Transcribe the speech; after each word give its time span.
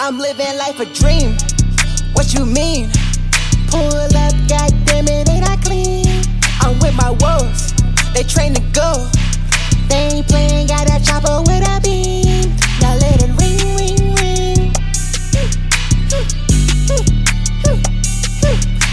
I'm 0.00 0.18
living 0.18 0.56
life 0.58 0.80
a 0.80 0.86
dream. 0.86 1.36
What 2.14 2.34
you 2.34 2.44
mean? 2.44 2.90
Pull 3.68 3.94
up, 3.94 4.34
goddamn 4.48 5.06
it, 5.08 5.28
ain't 5.30 5.48
I 5.48 5.56
clean? 5.62 6.06
I'm 6.60 6.78
with 6.80 6.94
my 6.96 7.10
wolves, 7.10 7.72
they 8.12 8.24
train 8.24 8.54
to 8.54 8.60
go. 8.72 9.08
They 9.88 10.08
ain't 10.12 10.26
playing, 10.26 10.66
got 10.66 10.90
a 10.90 11.02
chopper 11.04 11.40
with 11.42 11.62
a 11.62 11.80
beam. 11.82 12.50
Now 12.80 12.96
let 12.96 13.22
it 13.22 13.30
ring, 13.38 13.58
ring, 13.78 14.14
ring. 14.16 14.72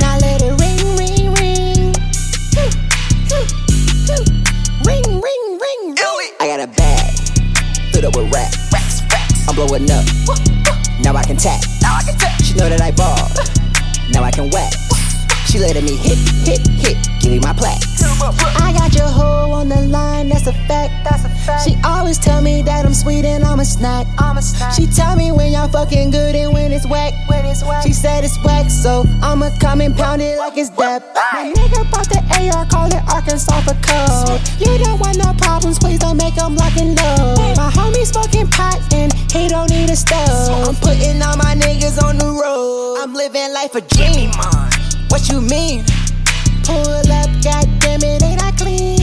Now 0.00 0.18
let 0.18 0.42
it 0.42 0.54
ring, 0.60 0.96
ring, 0.96 1.34
ring. 1.34 1.92
Ring, 4.86 5.20
ring, 5.20 5.58
ring, 5.60 5.94
ring. 5.94 6.28
I 6.40 6.46
got 6.46 6.60
a 6.60 6.66
bag, 6.68 7.12
filled 7.92 8.04
up 8.06 8.16
with 8.16 8.32
rap. 8.32 8.52
I'm 9.48 9.54
blowing 9.54 9.90
up. 9.90 10.63
Now 11.04 11.14
I 11.16 11.22
can 11.22 11.36
tap. 11.36 11.60
Now 11.82 11.96
I 11.96 12.02
can 12.02 12.16
tap. 12.16 12.40
She 12.40 12.54
know 12.54 12.66
that 12.68 12.80
I 12.80 12.90
ball. 12.90 13.28
Now 14.12 14.22
I 14.22 14.30
can 14.30 14.48
whack. 14.50 14.72
She 15.48 15.58
letting 15.58 15.84
me 15.84 15.96
hit, 15.96 16.18
hit, 16.44 16.60
hit. 16.80 16.96
Give 17.20 17.32
me 17.32 17.40
my 17.40 17.52
plaques. 17.52 18.02
I 18.02 18.72
got 18.72 18.94
your 18.94 19.08
hoe 19.08 19.50
on 19.50 19.68
the 19.68 19.80
line, 19.80 20.28
that's 20.28 20.46
a 20.46 20.52
fact. 20.52 20.92
That's 21.04 21.24
a 21.24 21.28
fact. 21.28 21.64
She 21.64 21.74
always 21.84 22.18
tell 22.18 22.40
me 22.40 22.62
that 22.62 22.84
I'm 22.84 22.94
sweet 22.94 23.24
and 23.24 23.44
I'm 23.44 23.60
a 23.60 23.64
snack. 23.64 24.06
I'm 24.18 24.36
a 24.36 24.42
snack. 24.42 24.74
She 24.74 24.86
tell 24.86 25.16
me 25.16 25.32
when 25.32 25.52
y'all 25.52 25.68
fucking 25.68 26.10
good 26.10 26.34
and 26.34 26.52
when 26.52 26.72
it's 26.72 26.86
whack. 26.86 27.12
When 27.28 27.44
it's 27.44 27.62
whack. 27.62 27.82
She 27.82 27.92
said 27.92 28.24
it's 28.24 28.36
whack, 28.44 28.70
so 28.70 29.04
I'ma 29.22 29.50
come 29.60 29.80
and 29.80 29.96
pound 29.96 30.22
it 30.22 30.38
like 30.38 30.56
it's 30.56 30.70
depth. 30.70 31.04
My 31.32 31.52
nigga 31.52 31.90
bought 31.90 32.08
the 32.08 32.20
AR, 32.52 32.66
call 32.66 32.86
it 32.86 33.02
Arkansas 33.12 33.60
for 33.62 33.74
code. 33.82 34.40
You 34.60 34.78
don't 34.84 35.00
want 35.00 35.18
no 35.18 35.32
problems, 35.34 35.78
please 35.78 35.98
don't 35.98 36.16
make 36.16 36.34
them 36.34 36.56
lock 36.56 36.76
and 36.76 36.96
load. 36.96 37.56
My 37.56 37.70
homie 37.70 38.04
smoking 38.04 38.48
pot 38.48 38.80
and 39.94 40.08
he 40.08 40.14
don't 40.14 40.26
need 40.26 40.26
a 40.26 40.26
stove. 40.26 40.68
I'm 40.68 40.74
putting 40.76 41.22
all 41.22 41.36
my 41.36 41.54
niggas 41.54 42.02
on 42.02 42.18
the 42.18 42.26
road. 42.26 42.98
I'm 43.00 43.14
living 43.14 43.52
life 43.52 43.74
a 43.74 43.80
dream. 43.80 44.30
What 45.08 45.28
you 45.28 45.40
mean? 45.40 45.84
Pull 46.64 47.12
up, 47.12 47.30
goddamn 47.42 48.02
it, 48.02 48.22
ain't 48.22 48.42
I 48.42 48.50
clean? 48.52 48.98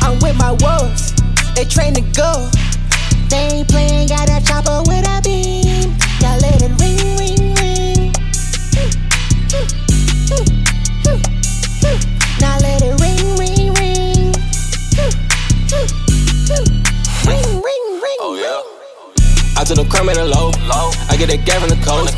I'm 0.00 0.18
with 0.20 0.36
my 0.38 0.52
wolves, 0.52 1.12
they 1.54 1.64
train 1.64 1.94
to 1.94 2.00
go. 2.14 2.48
They 3.28 3.60
ain't 3.60 3.68
playing, 3.68 4.08
got 4.08 4.28
a 4.28 4.40
chopper 4.44 4.82
I 19.70 19.74
the 19.74 19.84
crumb 19.84 20.08
in 20.08 20.16
the 20.16 20.24
low. 20.24 20.50
I 21.08 21.16
get 21.16 21.32
a 21.32 21.36
gas 21.36 21.60
from 21.60 21.68
the. 21.68 21.76
Cold. 21.86 22.08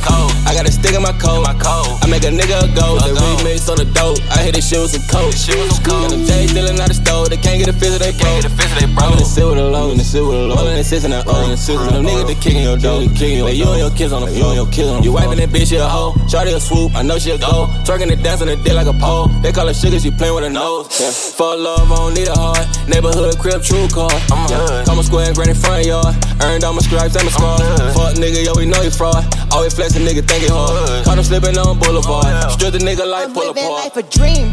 I 0.47 0.55
got 0.55 0.67
a 0.67 0.73
stick 0.73 0.95
in 0.95 1.03
my 1.03 1.13
coat. 1.13 1.82
Coat. 2.13 2.21
Make 2.21 2.25
a 2.25 2.33
nigga 2.37 2.75
go. 2.75 2.99
The 2.99 3.15
remix 3.17 3.69
on 3.69 3.77
the 3.79 3.85
dope. 3.85 4.21
I 4.31 4.43
hit 4.43 4.55
the 4.55 4.61
shit 4.61 4.81
with 4.81 4.93
some 4.93 5.03
coke. 5.09 5.33
Shit 5.33 5.57
with 5.57 5.73
some 5.73 5.85
coke. 5.85 6.03
Got 6.03 6.11
them 6.11 6.25
J's 6.25 6.53
dealing 6.53 6.81
out 6.81 6.89
the 6.89 6.95
stove. 6.95 7.31
They 7.31 7.37
can't 7.37 7.59
get 7.59 7.69
a 7.69 7.73
fist 7.73 7.95
of 7.97 8.01
they 8.01 8.13
bro. 8.13 8.29
Can't 8.29 8.43
get 8.43 8.53
a 8.53 8.55
fist 8.55 8.73
of 8.73 8.79
they 8.81 8.91
bro. 8.93 9.05
I'm 9.05 9.13
in 9.13 9.19
the 9.19 9.25
sit 9.25 9.47
with 9.47 9.59
a 9.59 9.65
low. 9.65 9.91
In 9.91 9.99
the 9.99 10.05
sit 10.05 10.23
with 10.23 10.37
a 10.37 10.45
low. 10.47 10.57
All 10.57 10.69
in 10.69 10.77
the 10.77 10.85
six 10.85 11.05
and 11.05 11.13
the 11.13 11.25
O. 11.25 11.45
In 11.45 11.51
the 11.51 11.57
six 11.57 11.79
them 11.81 12.05
niggas 12.05 12.27
they 12.29 12.37
kicking 12.37 12.63
your 12.63 12.77
dough. 12.77 13.01
Kicking 13.17 13.39
your 13.41 13.49
You 13.51 13.69
and 13.73 13.81
your 13.81 13.93
kids 13.97 14.13
on 14.13 14.23
the 14.23 14.29
floor. 14.29 14.39
You 14.39 14.47
and 14.53 14.57
your 14.61 14.69
kids 14.69 14.89
on 14.89 15.01
the 15.01 15.05
You 15.05 15.13
wiping 15.13 15.39
that 15.41 15.49
bitch, 15.49 15.73
she 15.73 15.77
a 15.77 15.89
hoe. 15.89 16.13
Shorty 16.29 16.53
a 16.53 16.61
swoop. 16.61 16.95
I 16.95 17.03
know 17.03 17.19
she 17.19 17.33
a 17.33 17.39
go. 17.39 17.69
Twerking 17.89 18.09
the 18.09 18.17
dance 18.17 18.41
on 18.43 18.49
the 18.49 18.57
dick 18.57 18.75
like 18.75 18.89
a 18.89 18.97
pole. 18.97 19.29
They 19.41 19.53
call 19.53 19.67
her 19.67 19.75
sugar. 19.75 19.99
She 19.99 20.11
playing 20.11 20.35
with 20.35 20.45
her 20.45 20.51
nose. 20.53 20.89
Yeah. 21.01 21.11
For 21.11 21.57
love, 21.57 21.91
I 21.91 21.97
don't 21.97 22.15
need 22.15 22.29
a 22.29 22.37
heart. 22.37 22.67
Neighborhood 22.89 23.39
crib, 23.39 23.63
true 23.63 23.89
car. 23.89 24.13
I'm 24.31 24.49
yeah. 24.51 24.85
A 24.85 25.03
square 25.03 25.27
and 25.27 25.35
granny 25.35 25.55
front 25.55 25.87
yard. 25.87 26.13
Earned 26.45 26.65
all 26.65 26.75
my 26.75 26.85
stripes 26.85 27.17
and 27.17 27.25
my 27.25 27.33
scars. 27.33 27.97
Fuck 27.97 28.15
nigga, 28.21 28.45
yo, 28.45 28.53
we 28.57 28.67
know 28.67 28.83
you 28.83 28.91
fraud. 28.91 29.25
Always 29.53 29.75
flex 29.75 29.95
a 29.97 30.01
nigga 30.01 30.25
it 30.25 30.51
hard. 30.51 31.05
Caught 31.05 31.19
him 31.19 31.25
slipping 31.25 31.59
on 31.59 31.79
Boulevard. 31.79 32.53
Strip 32.53 32.73
the 32.73 32.79
nigga 32.79 33.07
like 33.07 33.29
I'm 33.29 33.35
pull 33.35 33.49
living 33.49 33.65
apart. 33.65 33.85
life 33.85 33.97
a 33.97 34.03
dream. 34.03 34.49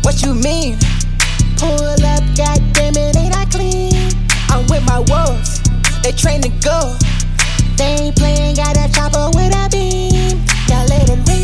What 0.00 0.22
you 0.22 0.32
mean? 0.32 0.78
Pull 1.58 1.76
up, 1.76 2.24
goddamn 2.34 2.96
it, 2.96 3.16
ain't 3.16 3.36
I 3.36 3.44
clean? 3.52 3.92
I'm 4.48 4.66
with 4.68 4.84
my 4.86 5.00
wolves. 5.12 5.60
They 6.02 6.12
train 6.12 6.40
to 6.40 6.48
go. 6.64 6.96
They 7.76 8.08
ain't 8.08 8.16
playing, 8.16 8.56
got 8.56 8.76
a 8.76 8.90
chopper 8.92 9.28
with 9.36 9.52
a 9.52 9.68
beam. 9.70 10.40
Now 10.68 10.86
let 10.88 11.08
it 11.10 11.28
ring. 11.28 11.43